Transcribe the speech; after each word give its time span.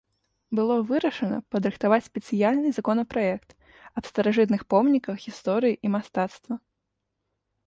Было 0.59 0.75
вырашана 0.91 1.37
падрыхтаваць 1.55 1.99
спецыяльны 2.09 2.71
законапраект 2.77 3.49
аб 3.97 4.03
старажытных 4.13 4.61
помніках 4.77 5.15
гісторыі 5.27 5.79
і 5.85 5.95
мастацтва. 5.99 6.53